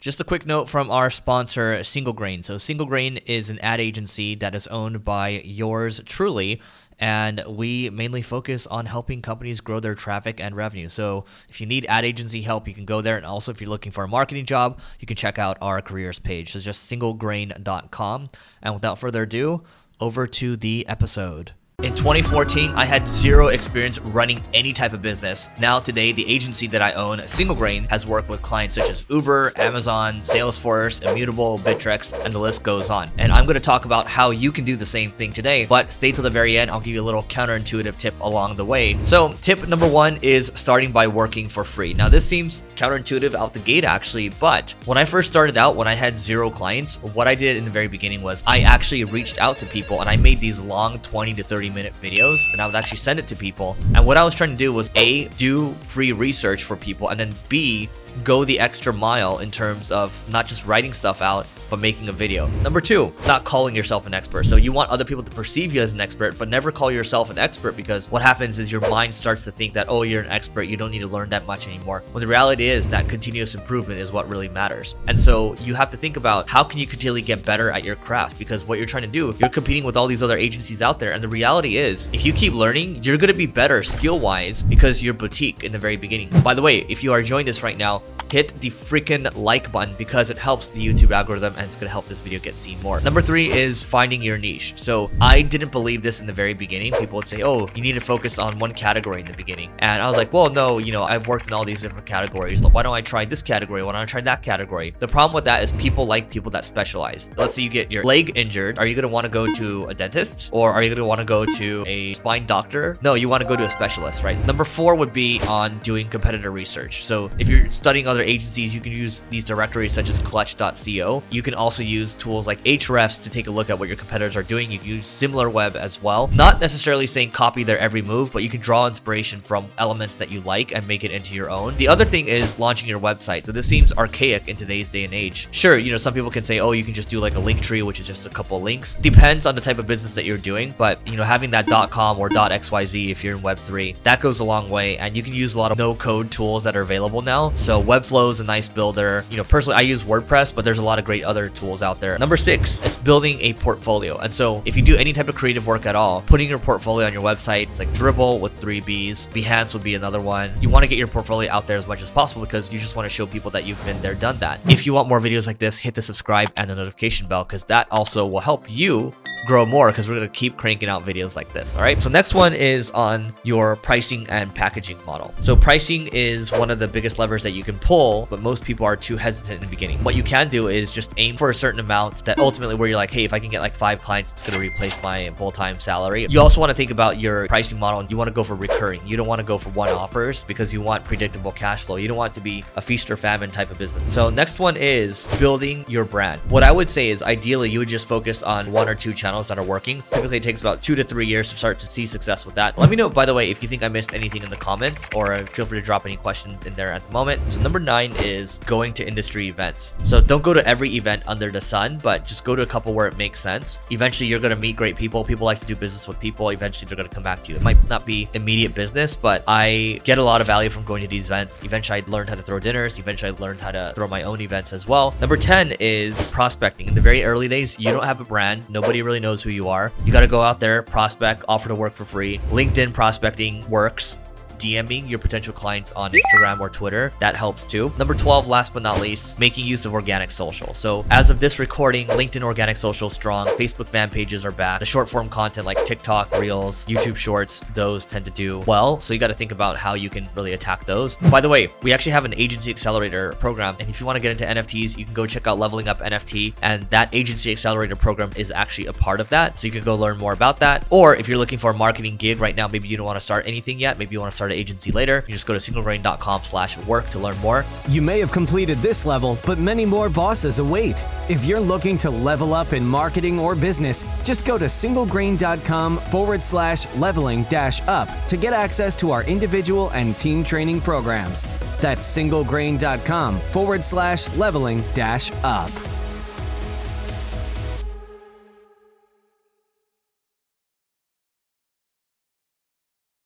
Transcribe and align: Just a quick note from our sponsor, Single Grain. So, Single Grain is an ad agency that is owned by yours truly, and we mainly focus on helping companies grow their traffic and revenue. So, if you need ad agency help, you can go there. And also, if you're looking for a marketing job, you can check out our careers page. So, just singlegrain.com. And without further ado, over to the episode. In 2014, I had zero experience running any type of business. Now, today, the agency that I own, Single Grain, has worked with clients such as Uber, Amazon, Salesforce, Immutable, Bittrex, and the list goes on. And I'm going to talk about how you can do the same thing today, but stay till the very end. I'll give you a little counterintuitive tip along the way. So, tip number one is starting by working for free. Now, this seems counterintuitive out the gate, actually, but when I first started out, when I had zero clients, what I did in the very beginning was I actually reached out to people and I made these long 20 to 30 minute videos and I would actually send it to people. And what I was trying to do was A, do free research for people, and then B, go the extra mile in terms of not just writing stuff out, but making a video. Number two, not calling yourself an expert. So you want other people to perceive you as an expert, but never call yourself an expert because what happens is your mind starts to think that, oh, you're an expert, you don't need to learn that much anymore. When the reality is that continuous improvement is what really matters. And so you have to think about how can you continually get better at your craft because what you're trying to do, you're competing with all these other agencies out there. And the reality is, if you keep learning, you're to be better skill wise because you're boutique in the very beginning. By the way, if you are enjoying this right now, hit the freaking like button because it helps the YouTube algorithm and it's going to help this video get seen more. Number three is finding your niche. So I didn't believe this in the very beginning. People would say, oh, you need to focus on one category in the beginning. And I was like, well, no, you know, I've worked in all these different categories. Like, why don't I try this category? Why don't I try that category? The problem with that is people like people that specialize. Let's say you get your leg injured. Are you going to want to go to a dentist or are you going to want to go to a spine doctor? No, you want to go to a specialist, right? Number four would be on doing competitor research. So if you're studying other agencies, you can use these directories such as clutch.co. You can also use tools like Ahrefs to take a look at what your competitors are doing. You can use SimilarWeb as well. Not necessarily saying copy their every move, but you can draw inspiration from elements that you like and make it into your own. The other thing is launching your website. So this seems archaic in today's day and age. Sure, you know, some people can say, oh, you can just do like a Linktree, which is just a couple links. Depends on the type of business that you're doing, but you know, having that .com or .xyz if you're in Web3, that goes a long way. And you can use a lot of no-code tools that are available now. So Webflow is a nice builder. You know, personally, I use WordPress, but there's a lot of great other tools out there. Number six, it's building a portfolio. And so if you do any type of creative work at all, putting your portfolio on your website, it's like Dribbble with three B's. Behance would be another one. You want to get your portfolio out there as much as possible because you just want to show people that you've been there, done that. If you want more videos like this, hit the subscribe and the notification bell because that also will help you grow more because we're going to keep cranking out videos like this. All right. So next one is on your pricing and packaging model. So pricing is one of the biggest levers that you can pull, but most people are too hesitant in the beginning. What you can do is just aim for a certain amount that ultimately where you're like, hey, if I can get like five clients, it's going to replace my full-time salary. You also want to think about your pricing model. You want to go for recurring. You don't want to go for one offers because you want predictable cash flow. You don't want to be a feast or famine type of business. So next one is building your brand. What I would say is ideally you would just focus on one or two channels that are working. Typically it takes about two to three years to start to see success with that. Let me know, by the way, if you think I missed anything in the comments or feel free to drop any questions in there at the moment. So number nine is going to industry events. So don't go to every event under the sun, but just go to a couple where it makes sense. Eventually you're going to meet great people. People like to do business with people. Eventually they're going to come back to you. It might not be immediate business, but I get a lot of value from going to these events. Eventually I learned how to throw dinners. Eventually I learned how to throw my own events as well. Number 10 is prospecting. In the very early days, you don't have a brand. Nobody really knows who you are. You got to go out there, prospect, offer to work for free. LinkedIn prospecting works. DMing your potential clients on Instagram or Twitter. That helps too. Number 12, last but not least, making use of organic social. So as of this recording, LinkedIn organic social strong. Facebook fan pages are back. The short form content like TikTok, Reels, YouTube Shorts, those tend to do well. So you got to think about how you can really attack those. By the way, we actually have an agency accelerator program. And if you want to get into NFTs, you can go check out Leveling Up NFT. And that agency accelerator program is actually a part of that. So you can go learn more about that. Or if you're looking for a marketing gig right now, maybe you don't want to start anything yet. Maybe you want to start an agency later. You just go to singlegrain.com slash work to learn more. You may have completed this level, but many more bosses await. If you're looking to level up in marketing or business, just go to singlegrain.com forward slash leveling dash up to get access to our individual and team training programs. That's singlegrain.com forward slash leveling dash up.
Just 0.00 0.18
a 0.18 0.24
quick 0.24 0.46
note 0.46 0.70
from 0.70 0.90
our 0.90 1.10
sponsor, 1.10 1.84
Single 1.84 2.14
Grain. 2.14 2.42
So, 2.42 2.56
Single 2.56 2.86
Grain 2.86 3.18
is 3.26 3.50
an 3.50 3.58
ad 3.58 3.82
agency 3.82 4.34
that 4.36 4.54
is 4.54 4.66
owned 4.68 5.04
by 5.04 5.42
yours 5.44 6.00
truly, 6.06 6.62
and 6.98 7.44
we 7.46 7.90
mainly 7.90 8.22
focus 8.22 8.66
on 8.66 8.86
helping 8.86 9.20
companies 9.20 9.60
grow 9.60 9.78
their 9.78 9.94
traffic 9.94 10.40
and 10.40 10.56
revenue. 10.56 10.88
So, 10.88 11.26
if 11.50 11.60
you 11.60 11.66
need 11.66 11.84
ad 11.86 12.06
agency 12.06 12.40
help, 12.40 12.66
you 12.66 12.72
can 12.72 12.86
go 12.86 13.02
there. 13.02 13.18
And 13.18 13.26
also, 13.26 13.52
if 13.52 13.60
you're 13.60 13.68
looking 13.68 13.92
for 13.92 14.02
a 14.02 14.08
marketing 14.08 14.46
job, 14.46 14.80
you 15.00 15.06
can 15.06 15.18
check 15.18 15.38
out 15.38 15.58
our 15.60 15.82
careers 15.82 16.18
page. 16.18 16.52
So, 16.52 16.60
just 16.60 16.90
singlegrain.com. 16.90 18.28
And 18.62 18.74
without 18.74 18.98
further 18.98 19.24
ado, 19.24 19.64
over 20.00 20.26
to 20.26 20.56
the 20.56 20.88
episode. 20.88 21.52
In 21.82 21.94
2014, 21.94 22.72
I 22.72 22.84
had 22.84 23.08
zero 23.08 23.48
experience 23.48 23.98
running 24.00 24.44
any 24.52 24.70
type 24.70 24.92
of 24.92 25.00
business. 25.00 25.48
Now, 25.58 25.78
today, 25.78 26.12
the 26.12 26.28
agency 26.28 26.66
that 26.66 26.82
I 26.82 26.92
own, 26.92 27.26
Single 27.26 27.56
Grain, 27.56 27.84
has 27.84 28.06
worked 28.06 28.28
with 28.28 28.42
clients 28.42 28.74
such 28.74 28.90
as 28.90 29.06
Uber, 29.08 29.54
Amazon, 29.56 30.16
Salesforce, 30.18 31.02
Immutable, 31.10 31.56
Bittrex, 31.60 32.12
and 32.22 32.34
the 32.34 32.38
list 32.38 32.62
goes 32.62 32.90
on. 32.90 33.10
And 33.16 33.32
I'm 33.32 33.46
going 33.46 33.54
to 33.54 33.60
talk 33.60 33.86
about 33.86 34.06
how 34.06 34.28
you 34.28 34.52
can 34.52 34.66
do 34.66 34.76
the 34.76 34.84
same 34.84 35.10
thing 35.10 35.32
today, 35.32 35.64
but 35.64 35.90
stay 35.90 36.12
till 36.12 36.22
the 36.22 36.28
very 36.28 36.58
end. 36.58 36.70
I'll 36.70 36.80
give 36.80 36.92
you 36.92 37.00
a 37.00 37.02
little 37.02 37.22
counterintuitive 37.22 37.96
tip 37.96 38.20
along 38.20 38.56
the 38.56 38.64
way. 38.64 39.02
So, 39.02 39.32
tip 39.40 39.66
number 39.66 39.88
one 39.88 40.18
is 40.20 40.52
starting 40.54 40.92
by 40.92 41.06
working 41.06 41.48
for 41.48 41.64
free. 41.64 41.94
Now, 41.94 42.10
this 42.10 42.26
seems 42.26 42.64
counterintuitive 42.76 43.32
out 43.32 43.54
the 43.54 43.60
gate, 43.60 43.84
actually, 43.84 44.28
but 44.28 44.74
when 44.84 44.98
I 44.98 45.06
first 45.06 45.30
started 45.30 45.56
out, 45.56 45.76
when 45.76 45.88
I 45.88 45.94
had 45.94 46.18
zero 46.18 46.50
clients, 46.50 46.96
what 47.14 47.26
I 47.26 47.34
did 47.34 47.56
in 47.56 47.64
the 47.64 47.70
very 47.70 47.88
beginning 47.88 48.22
was 48.22 48.44
I 48.46 48.60
actually 48.60 49.04
reached 49.04 49.38
out 49.38 49.56
to 49.60 49.66
people 49.66 50.02
and 50.02 50.10
I 50.10 50.16
made 50.16 50.40
these 50.40 50.60
long 50.60 50.98
20 50.98 51.32
to 51.32 51.42
30 51.42 51.69
minute 51.70 51.94
videos 52.02 52.40
and 52.52 52.60
I 52.60 52.66
would 52.66 52.74
actually 52.74 52.98
send 52.98 53.18
it 53.18 53.26
to 53.28 53.36
people. 53.36 53.76
And 53.94 54.06
what 54.06 54.16
I 54.16 54.24
was 54.24 54.34
trying 54.34 54.50
to 54.50 54.56
do 54.56 54.72
was 54.72 54.90
A, 54.94 55.28
do 55.28 55.72
free 55.82 56.12
research 56.12 56.64
for 56.64 56.76
people, 56.76 57.08
and 57.08 57.18
then 57.18 57.32
B, 57.48 57.88
go 58.24 58.44
the 58.44 58.60
extra 58.60 58.92
mile 58.92 59.38
in 59.38 59.50
terms 59.50 59.90
of 59.90 60.12
not 60.30 60.46
just 60.46 60.66
writing 60.66 60.92
stuff 60.92 61.22
out, 61.22 61.46
but 61.70 61.78
making 61.78 62.08
a 62.08 62.12
video. 62.12 62.48
Number 62.62 62.80
two, 62.80 63.12
not 63.26 63.44
calling 63.44 63.74
yourself 63.74 64.06
an 64.06 64.12
expert. 64.12 64.44
So 64.44 64.56
you 64.56 64.72
want 64.72 64.90
other 64.90 65.04
people 65.04 65.22
to 65.22 65.30
perceive 65.30 65.72
you 65.72 65.80
as 65.80 65.92
an 65.92 66.00
expert, 66.00 66.36
but 66.36 66.48
never 66.48 66.72
call 66.72 66.90
yourself 66.90 67.30
an 67.30 67.38
expert 67.38 67.76
because 67.76 68.10
what 68.10 68.22
happens 68.22 68.58
is 68.58 68.70
your 68.70 68.80
mind 68.88 69.14
starts 69.14 69.44
to 69.44 69.52
think 69.52 69.72
that, 69.74 69.86
oh, 69.88 70.02
you're 70.02 70.22
an 70.22 70.30
expert, 70.30 70.62
you 70.62 70.76
don't 70.76 70.90
need 70.90 70.98
to 70.98 71.06
learn 71.06 71.30
that 71.30 71.46
much 71.46 71.66
anymore. 71.66 72.02
When 72.12 72.20
the 72.20 72.26
reality 72.26 72.68
is 72.68 72.88
that 72.88 73.08
continuous 73.08 73.54
improvement 73.54 74.00
is 74.00 74.12
what 74.12 74.28
really 74.28 74.48
matters. 74.48 74.96
And 75.06 75.18
so 75.18 75.54
you 75.56 75.74
have 75.74 75.90
to 75.90 75.96
think 75.96 76.16
about 76.16 76.48
how 76.48 76.64
can 76.64 76.80
you 76.80 76.86
continually 76.86 77.22
get 77.22 77.44
better 77.44 77.70
at 77.70 77.84
your 77.84 77.96
craft 77.96 78.38
because 78.38 78.64
what 78.64 78.78
you're 78.78 78.86
trying 78.86 79.04
to 79.04 79.08
do, 79.08 79.34
you're 79.38 79.48
competing 79.48 79.84
with 79.84 79.96
all 79.96 80.06
these 80.06 80.22
other 80.22 80.36
agencies 80.36 80.82
out 80.82 80.98
there. 80.98 81.12
And 81.12 81.22
the 81.22 81.28
reality 81.28 81.76
is, 81.76 82.08
if 82.12 82.24
you 82.24 82.32
keep 82.32 82.52
learning, 82.52 83.02
you're 83.02 83.16
to 83.30 83.34
be 83.34 83.46
better 83.46 83.82
skill 83.82 84.18
wise 84.18 84.62
because 84.62 85.02
you're 85.02 85.14
boutique 85.14 85.64
in 85.64 85.72
the 85.72 85.78
very 85.78 85.96
beginning. 85.96 86.28
By 86.42 86.54
the 86.54 86.62
way, 86.62 86.78
if 86.88 87.02
you 87.04 87.12
are 87.12 87.20
enjoying 87.20 87.46
this 87.46 87.62
right 87.62 87.76
now, 87.76 87.99
hit 88.30 88.54
the 88.60 88.70
freaking 88.70 89.28
like 89.36 89.70
button 89.72 89.94
because 89.98 90.30
it 90.30 90.38
helps 90.38 90.70
the 90.70 90.84
YouTube 90.84 91.10
algorithm 91.10 91.54
and 91.56 91.66
it's 91.66 91.76
going 91.76 91.86
to 91.86 91.90
help 91.90 92.06
this 92.06 92.20
video 92.20 92.38
get 92.38 92.56
seen 92.56 92.80
more. 92.80 93.00
Number 93.00 93.20
three 93.20 93.48
is 93.48 93.82
finding 93.82 94.22
your 94.22 94.38
niche. 94.38 94.74
So 94.76 95.10
I 95.20 95.42
didn't 95.42 95.72
believe 95.72 96.02
this 96.02 96.20
in 96.20 96.26
the 96.26 96.32
very 96.32 96.54
beginning. 96.54 96.92
People 96.92 97.16
would 97.16 97.28
say, 97.28 97.42
oh, 97.42 97.68
you 97.74 97.82
need 97.82 97.94
to 97.94 98.00
focus 98.00 98.38
on 98.38 98.58
one 98.58 98.72
category 98.72 99.20
in 99.20 99.26
the 99.26 99.36
beginning. 99.36 99.70
And 99.80 100.02
I 100.02 100.08
was 100.08 100.16
like, 100.16 100.32
well, 100.32 100.50
no, 100.50 100.78
you 100.78 100.92
know, 100.92 101.02
I've 101.02 101.26
worked 101.26 101.48
in 101.48 101.52
all 101.52 101.64
these 101.64 101.82
different 101.82 102.06
categories. 102.06 102.62
Like, 102.62 102.72
why 102.72 102.82
don't 102.82 102.94
I 102.94 103.00
try 103.00 103.24
this 103.24 103.42
category? 103.42 103.82
Why 103.82 103.92
don't 103.92 104.02
I 104.02 104.06
try 104.06 104.20
that 104.20 104.42
category? 104.42 104.94
The 104.98 105.08
problem 105.08 105.34
with 105.34 105.44
that 105.44 105.62
is 105.62 105.72
people 105.72 106.06
like 106.06 106.30
people 106.30 106.50
that 106.52 106.64
specialize. 106.64 107.30
Let's 107.36 107.54
say 107.54 107.62
you 107.62 107.68
get 107.68 107.90
your 107.90 108.04
leg 108.04 108.32
injured. 108.36 108.78
Are 108.78 108.86
you 108.86 108.94
going 108.94 109.02
to 109.02 109.08
want 109.08 109.24
to 109.24 109.30
go 109.30 109.46
to 109.46 109.86
a 109.86 109.94
dentist 109.94 110.50
or 110.52 110.72
are 110.72 110.82
you 110.82 110.88
going 110.88 110.98
to 110.98 111.04
want 111.04 111.20
to 111.20 111.24
go 111.24 111.44
to 111.44 111.84
a 111.86 112.14
spine 112.14 112.46
doctor? 112.46 112.98
No, 113.02 113.14
you 113.14 113.28
want 113.28 113.42
to 113.42 113.48
go 113.48 113.56
to 113.56 113.64
a 113.64 113.70
specialist, 113.70 114.22
right? 114.22 114.38
Number 114.46 114.64
four 114.64 114.94
would 114.94 115.12
be 115.12 115.40
on 115.48 115.78
doing 115.80 116.08
competitor 116.08 116.50
research. 116.50 117.04
So 117.04 117.30
if 117.38 117.48
you're 117.48 117.70
studying 117.70 118.06
other 118.06 118.19
agencies, 118.22 118.74
you 118.74 118.80
can 118.80 118.92
use 118.92 119.22
these 119.30 119.44
directories 119.44 119.92
such 119.92 120.08
as 120.08 120.18
clutch.co. 120.18 121.22
You 121.30 121.42
can 121.42 121.54
also 121.54 121.82
use 121.82 122.14
tools 122.14 122.46
like 122.46 122.62
Ahrefs 122.64 123.20
to 123.20 123.30
take 123.30 123.46
a 123.46 123.50
look 123.50 123.70
at 123.70 123.78
what 123.78 123.88
your 123.88 123.96
competitors 123.96 124.36
are 124.36 124.42
doing. 124.42 124.70
You 124.70 124.78
can 124.78 124.88
use 124.88 125.04
SimilarWeb 125.04 125.74
as 125.74 126.02
well. 126.02 126.28
Not 126.28 126.60
necessarily 126.60 127.06
saying 127.06 127.30
copy 127.32 127.64
their 127.64 127.78
every 127.78 128.02
move, 128.02 128.32
but 128.32 128.42
you 128.42 128.48
can 128.48 128.60
draw 128.60 128.86
inspiration 128.86 129.40
from 129.40 129.68
elements 129.78 130.14
that 130.16 130.30
you 130.30 130.40
like 130.42 130.72
and 130.72 130.86
make 130.86 131.04
it 131.04 131.10
into 131.10 131.34
your 131.34 131.50
own. 131.50 131.76
The 131.76 131.88
other 131.88 132.04
thing 132.04 132.28
is 132.28 132.58
launching 132.58 132.88
your 132.88 133.00
website. 133.00 133.44
So 133.44 133.52
this 133.52 133.66
seems 133.66 133.92
archaic 133.92 134.48
in 134.48 134.56
today's 134.56 134.88
day 134.88 135.04
and 135.04 135.14
age. 135.14 135.48
Sure, 135.52 135.78
you 135.78 135.90
know, 135.90 135.98
some 135.98 136.14
people 136.14 136.30
can 136.30 136.44
say, 136.44 136.60
oh, 136.60 136.72
you 136.72 136.84
can 136.84 136.94
just 136.94 137.08
do 137.08 137.20
like 137.20 137.34
a 137.34 137.40
Linktree, 137.40 137.82
which 137.82 138.00
is 138.00 138.06
just 138.06 138.26
a 138.26 138.30
couple 138.30 138.60
links. 138.60 138.96
Depends 138.96 139.46
on 139.46 139.54
the 139.54 139.60
type 139.60 139.78
of 139.78 139.86
business 139.86 140.14
that 140.14 140.24
you're 140.24 140.38
doing, 140.38 140.74
but 140.76 141.06
you 141.06 141.16
know, 141.16 141.24
having 141.24 141.50
that 141.50 141.66
.com 141.90 142.18
or 142.18 142.28
.xyz 142.28 143.10
if 143.10 143.24
you're 143.24 143.36
in 143.36 143.42
Web3, 143.42 143.96
that 144.02 144.20
goes 144.20 144.40
a 144.40 144.44
long 144.44 144.68
way. 144.68 144.98
And 144.98 145.16
you 145.16 145.22
can 145.22 145.34
use 145.34 145.54
a 145.54 145.58
lot 145.58 145.72
of 145.72 145.78
no-code 145.78 146.30
tools 146.30 146.64
that 146.64 146.76
are 146.76 146.82
available 146.82 147.22
now. 147.22 147.50
So 147.56 147.80
Webflow 148.10 148.30
is 148.30 148.40
a 148.40 148.44
nice 148.44 148.68
builder. 148.68 149.24
You 149.30 149.36
know, 149.36 149.44
personally, 149.44 149.76
I 149.76 149.82
use 149.82 150.02
WordPress, 150.02 150.54
but 150.54 150.64
there's 150.64 150.78
a 150.78 150.84
lot 150.84 150.98
of 150.98 151.04
great 151.04 151.22
other 151.22 151.48
tools 151.48 151.82
out 151.82 152.00
there. 152.00 152.18
Number 152.18 152.36
six, 152.36 152.80
it's 152.82 152.96
building 152.96 153.40
a 153.40 153.52
portfolio. 153.54 154.18
And 154.18 154.32
so 154.32 154.62
if 154.64 154.76
you 154.76 154.82
do 154.82 154.96
any 154.96 155.12
type 155.12 155.28
of 155.28 155.34
creative 155.34 155.66
work 155.66 155.86
at 155.86 155.94
all, 155.94 156.20
putting 156.22 156.48
your 156.48 156.58
portfolio 156.58 157.06
on 157.06 157.12
your 157.12 157.22
website, 157.22 157.62
it's 157.62 157.78
like 157.78 157.88
Dribbble 157.90 158.40
with 158.40 158.56
three 158.58 158.80
B's. 158.80 159.28
Behance 159.28 159.74
would 159.74 159.84
be 159.84 159.94
another 159.94 160.20
one. 160.20 160.52
You 160.60 160.68
want 160.68 160.82
to 160.82 160.88
get 160.88 160.98
your 160.98 161.06
portfolio 161.06 161.50
out 161.50 161.66
there 161.66 161.78
as 161.78 161.86
much 161.86 162.02
as 162.02 162.10
possible 162.10 162.42
because 162.42 162.72
you 162.72 162.78
just 162.78 162.96
want 162.96 163.08
to 163.08 163.14
show 163.14 163.26
people 163.26 163.50
that 163.52 163.64
you've 163.64 163.82
been 163.84 164.00
there, 164.02 164.14
done 164.14 164.38
that. 164.38 164.60
If 164.68 164.86
you 164.86 164.92
want 164.92 165.08
more 165.08 165.20
videos 165.20 165.46
like 165.46 165.58
this, 165.58 165.78
hit 165.78 165.94
the 165.94 166.02
subscribe 166.02 166.50
and 166.56 166.68
the 166.68 166.74
notification 166.74 167.28
bell 167.28 167.44
because 167.44 167.64
that 167.64 167.86
also 167.90 168.26
will 168.26 168.40
help 168.40 168.70
you 168.70 169.14
grow 169.46 169.64
more 169.64 169.90
because 169.90 170.08
we're 170.08 170.16
going 170.16 170.28
to 170.28 170.34
keep 170.34 170.56
cranking 170.56 170.88
out 170.88 171.04
videos 171.04 171.36
like 171.36 171.52
this. 171.52 171.76
All 171.76 171.82
right. 171.82 172.00
So 172.02 172.10
next 172.10 172.34
one 172.34 172.52
is 172.52 172.90
on 172.90 173.32
your 173.42 173.76
pricing 173.76 174.26
and 174.28 174.54
packaging 174.54 174.98
model. 175.06 175.32
So 175.40 175.56
pricing 175.56 176.08
is 176.12 176.52
one 176.52 176.70
of 176.70 176.78
the 176.78 176.88
biggest 176.88 177.18
levers 177.18 177.42
that 177.42 177.52
you 177.52 177.62
can 177.62 177.78
pull, 177.78 177.99
but 178.30 178.40
most 178.40 178.64
people 178.64 178.86
are 178.86 178.96
too 178.96 179.16
hesitant 179.16 179.56
in 179.56 179.60
the 179.60 179.66
beginning. 179.66 180.02
What 180.02 180.14
you 180.14 180.22
can 180.22 180.48
do 180.48 180.68
is 180.68 180.90
just 180.90 181.12
aim 181.16 181.36
for 181.36 181.50
a 181.50 181.54
certain 181.54 181.80
amount 181.80 182.24
that 182.24 182.38
ultimately 182.38 182.74
where 182.74 182.88
you're 182.88 182.96
like, 182.96 183.10
hey, 183.10 183.24
if 183.24 183.32
I 183.32 183.38
can 183.38 183.50
get 183.50 183.60
like 183.60 183.74
five 183.74 184.00
clients, 184.00 184.32
it's 184.32 184.42
going 184.42 184.54
to 184.54 184.60
replace 184.60 185.00
my 185.02 185.30
full-time 185.36 185.78
salary. 185.80 186.26
You 186.30 186.40
also 186.40 186.60
want 186.60 186.70
to 186.70 186.74
think 186.74 186.90
about 186.90 187.20
your 187.20 187.46
pricing 187.46 187.78
model. 187.78 188.02
You 188.10 188.16
want 188.16 188.28
to 188.28 188.34
go 188.34 188.42
for 188.42 188.54
recurring. 188.54 189.06
You 189.06 189.16
don't 189.16 189.26
want 189.26 189.40
to 189.40 189.46
go 189.46 189.58
for 189.58 189.68
one 189.70 189.90
offers 189.90 190.44
because 190.44 190.72
you 190.72 190.80
want 190.80 191.04
predictable 191.04 191.52
cash 191.52 191.84
flow. 191.84 191.96
You 191.96 192.08
don't 192.08 192.16
want 192.16 192.34
to 192.34 192.40
be 192.40 192.64
a 192.76 192.80
feast 192.80 193.10
or 193.10 193.16
famine 193.16 193.50
type 193.50 193.70
of 193.70 193.78
business. 193.78 194.12
So 194.12 194.30
next 194.30 194.58
one 194.58 194.76
is 194.76 195.28
building 195.38 195.84
your 195.88 196.04
brand. 196.04 196.40
What 196.48 196.62
I 196.62 196.72
would 196.72 196.88
say 196.88 197.10
is 197.10 197.22
ideally 197.22 197.68
you 197.68 197.80
would 197.80 197.88
just 197.88 198.08
focus 198.08 198.42
on 198.42 198.72
one 198.72 198.88
or 198.88 198.94
two 198.94 199.12
channels 199.12 199.48
that 199.48 199.58
are 199.58 199.64
working. 199.64 200.02
Typically 200.10 200.38
it 200.38 200.42
takes 200.42 200.60
about 200.60 200.80
two 200.80 200.94
to 200.94 201.04
three 201.04 201.26
years 201.26 201.50
to 201.50 201.58
start 201.58 201.78
to 201.80 201.86
see 201.86 202.06
success 202.06 202.46
with 202.46 202.54
that. 202.54 202.78
Let 202.78 202.88
me 202.88 202.96
know, 202.96 203.10
by 203.10 203.26
the 203.26 203.34
way, 203.34 203.50
if 203.50 203.62
you 203.62 203.68
think 203.68 203.82
I 203.82 203.88
missed 203.88 204.14
anything 204.14 204.42
in 204.42 204.50
the 204.50 204.56
comments 204.56 205.08
or 205.14 205.36
feel 205.48 205.66
free 205.66 205.80
to 205.80 205.84
drop 205.84 206.06
any 206.06 206.16
questions 206.16 206.62
in 206.62 206.74
there 206.74 206.92
at 206.92 207.06
the 207.06 207.12
moment. 207.12 207.40
So 207.52 207.60
number 207.60 207.78
nine 207.78 207.89
is 207.90 208.58
going 208.66 208.92
to 208.94 209.06
industry 209.06 209.48
events. 209.48 209.94
So 210.02 210.20
don't 210.20 210.42
go 210.42 210.54
to 210.54 210.64
every 210.66 210.94
event 210.94 211.24
under 211.26 211.50
the 211.50 211.60
sun, 211.60 211.98
but 212.02 212.24
just 212.24 212.44
go 212.44 212.54
to 212.54 212.62
a 212.62 212.66
couple 212.66 212.94
where 212.94 213.08
it 213.08 213.16
makes 213.16 213.40
sense. 213.40 213.80
Eventually 213.90 214.28
you're 214.28 214.38
going 214.38 214.54
to 214.54 214.56
meet 214.56 214.76
great 214.76 214.96
people. 214.96 215.24
People 215.24 215.44
like 215.44 215.60
to 215.60 215.66
do 215.66 215.74
business 215.74 216.06
with 216.06 216.20
people. 216.20 216.50
Eventually 216.50 216.88
they're 216.88 216.96
going 216.96 217.08
to 217.08 217.14
come 217.14 217.24
back 217.24 217.42
to 217.44 217.50
you. 217.50 217.56
It 217.56 217.62
might 217.62 217.88
not 217.88 218.06
be 218.06 218.28
immediate 218.34 218.74
business, 218.74 219.16
but 219.16 219.42
I 219.48 220.00
get 220.04 220.18
a 220.18 220.24
lot 220.24 220.40
of 220.40 220.46
value 220.46 220.70
from 220.70 220.84
going 220.84 221.02
to 221.02 221.08
these 221.08 221.26
events. 221.26 221.62
Eventually 221.64 222.00
I 222.00 222.04
learned 222.06 222.28
how 222.28 222.36
to 222.36 222.42
throw 222.42 222.60
dinners. 222.60 222.98
Eventually 222.98 223.36
I 223.36 223.40
learned 223.40 223.60
how 223.60 223.72
to 223.72 223.92
throw 223.94 224.06
my 224.06 224.22
own 224.22 224.40
events 224.40 224.72
as 224.72 224.86
well. 224.86 225.14
Number 225.20 225.36
10 225.36 225.76
is 225.80 226.32
prospecting. 226.32 226.86
In 226.88 226.94
the 226.94 227.00
very 227.00 227.24
early 227.24 227.48
days, 227.48 227.78
you 227.78 227.90
don't 227.90 228.04
have 228.04 228.20
a 228.20 228.24
brand. 228.24 228.70
Nobody 228.70 229.02
really 229.02 229.20
knows 229.20 229.42
who 229.42 229.50
you 229.50 229.68
are. 229.68 229.92
You 230.04 230.12
got 230.12 230.20
to 230.20 230.28
go 230.28 230.42
out 230.42 230.60
there, 230.60 230.82
prospect, 230.82 231.44
offer 231.48 231.68
to 231.68 231.74
work 231.74 231.94
for 231.94 232.04
free. 232.04 232.38
LinkedIn 232.50 232.92
prospecting 232.92 233.68
works. 233.68 234.16
DMing 234.60 235.08
your 235.08 235.18
potential 235.18 235.52
clients 235.52 235.92
on 235.92 236.12
Instagram 236.12 236.60
or 236.60 236.68
Twitter. 236.68 237.12
That 237.18 237.34
helps 237.34 237.64
too. 237.64 237.92
Number 237.98 238.14
12, 238.14 238.46
last 238.46 238.74
but 238.74 238.82
not 238.82 239.00
least, 239.00 239.40
making 239.40 239.64
use 239.64 239.86
of 239.86 239.94
organic 239.94 240.30
social. 240.30 240.74
So 240.74 241.04
as 241.10 241.30
of 241.30 241.40
this 241.40 241.58
recording, 241.58 242.06
LinkedIn 242.08 242.42
organic 242.42 242.76
social 242.76 243.10
strong. 243.10 243.46
Facebook 243.48 243.86
fan 243.86 244.10
pages 244.10 244.44
are 244.44 244.50
back. 244.50 244.80
The 244.80 244.86
short 244.86 245.08
form 245.08 245.28
content 245.28 245.66
like 245.66 245.84
TikTok, 245.84 246.30
Reels, 246.38 246.84
YouTube 246.86 247.16
Shorts, 247.16 247.64
those 247.74 248.06
tend 248.06 248.24
to 248.26 248.30
do 248.30 248.58
well. 248.60 249.00
So 249.00 249.14
you 249.14 249.20
got 249.20 249.28
to 249.28 249.34
think 249.34 249.52
about 249.52 249.76
how 249.76 249.94
you 249.94 250.10
can 250.10 250.28
really 250.34 250.52
attack 250.52 250.84
those. 250.84 251.16
By 251.16 251.40
the 251.40 251.48
way, 251.48 251.68
we 251.82 251.92
actually 251.92 252.12
have 252.12 252.24
an 252.24 252.34
agency 252.34 252.70
accelerator 252.70 253.32
program. 253.34 253.76
And 253.80 253.88
if 253.88 254.00
you 254.00 254.06
want 254.06 254.16
to 254.16 254.20
get 254.20 254.32
into 254.32 254.44
NFTs, 254.44 254.96
you 254.98 255.04
can 255.04 255.14
go 255.14 255.26
check 255.26 255.46
out 255.46 255.58
Leveling 255.58 255.88
Up 255.88 256.00
NFT. 256.00 256.54
And 256.62 256.82
that 256.90 257.08
agency 257.14 257.50
accelerator 257.50 257.96
program 257.96 258.30
is 258.36 258.50
actually 258.50 258.86
a 258.86 258.92
part 258.92 259.20
of 259.20 259.28
that. 259.30 259.58
So 259.58 259.66
you 259.66 259.72
can 259.72 259.84
go 259.84 259.94
learn 259.94 260.18
more 260.18 260.32
about 260.32 260.58
that. 260.58 260.84
Or 260.90 261.16
if 261.16 261.28
you're 261.28 261.38
looking 261.38 261.58
for 261.58 261.70
a 261.70 261.74
marketing 261.74 262.16
gig 262.16 262.40
right 262.40 262.54
now, 262.54 262.68
maybe 262.68 262.88
you 262.88 262.96
don't 262.96 263.06
want 263.06 263.16
to 263.16 263.24
start 263.24 263.46
anything 263.46 263.78
yet. 263.78 263.98
Maybe 263.98 264.12
you 264.12 264.20
want 264.20 264.32
to 264.32 264.36
start 264.50 264.56
an 264.56 264.60
agency 264.60 264.92
later. 264.92 265.24
You 265.26 265.34
just 265.34 265.46
go 265.46 265.54
to 265.54 265.60
singlegrain.com 265.60 266.42
slash 266.44 266.78
work 266.86 267.08
to 267.10 267.18
learn 267.18 267.38
more. 267.38 267.64
You 267.88 268.02
may 268.02 268.20
have 268.20 268.32
completed 268.32 268.78
this 268.78 269.06
level, 269.06 269.38
but 269.46 269.58
many 269.58 269.86
more 269.86 270.08
bosses 270.08 270.58
await. 270.58 271.02
If 271.28 271.44
you're 271.44 271.60
looking 271.60 271.98
to 271.98 272.10
level 272.10 272.54
up 272.54 272.72
in 272.72 272.86
marketing 272.86 273.38
or 273.38 273.54
business, 273.54 274.04
just 274.24 274.46
go 274.46 274.58
to 274.58 274.66
singlegrain.com 274.66 275.98
forward 276.10 276.42
slash 276.42 276.92
leveling 276.96 277.44
dash 277.44 277.80
up 277.88 278.08
to 278.28 278.36
get 278.36 278.52
access 278.52 278.96
to 278.96 279.12
our 279.12 279.24
individual 279.24 279.90
and 279.90 280.16
team 280.16 280.44
training 280.44 280.80
programs. 280.80 281.46
That's 281.80 282.04
singlegrain.com 282.04 283.38
forward 283.38 283.84
slash 283.84 284.28
leveling 284.36 284.82
dash 284.94 285.30
up. 285.44 285.70